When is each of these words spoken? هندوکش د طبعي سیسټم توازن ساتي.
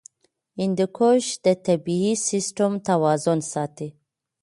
هندوکش 0.61 1.25
د 1.45 1.47
طبعي 1.65 2.13
سیسټم 2.29 2.71
توازن 2.89 3.39
ساتي. 3.53 3.89